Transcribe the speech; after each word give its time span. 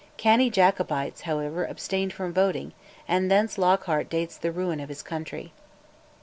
Canny 0.17 0.49
Jacobites, 0.49 1.21
however, 1.29 1.63
abstained 1.63 2.11
from 2.11 2.33
voting, 2.33 2.73
and 3.07 3.29
thence 3.29 3.59
Lockhart 3.59 4.09
dates 4.09 4.35
the 4.35 4.51
ruin 4.51 4.79
of 4.79 4.89
his 4.89 5.03
country. 5.03 5.53